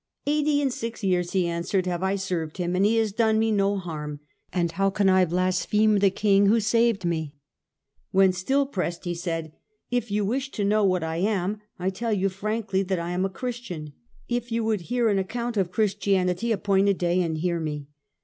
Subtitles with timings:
[0.25, 3.37] 'Eighty and six years,' he answered, 'have I served him, and he has never done
[3.37, 4.19] me harm,
[4.51, 7.35] and how can I blaspheme the king who saved me?'
[8.11, 9.51] When still pressed, he said,'
[9.91, 13.25] If you wish to know what I am, I tell you frankly that I am
[13.25, 13.93] a Christian;
[14.27, 17.85] if you would hear an account of Christianity, appoint a day and hear me.